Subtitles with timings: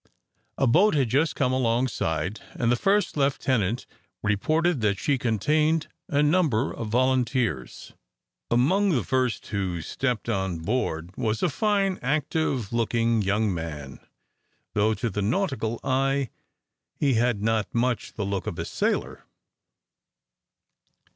[0.57, 3.85] A boat had just come alongside, and the first lieutenant
[4.23, 7.93] reported that she contained a number of volunteers.
[8.49, 13.99] Among the first who stepped on board was a fine, active looking young man,
[14.73, 16.31] though, to the nautical eye,
[16.95, 19.27] he had not much the look of a sailor.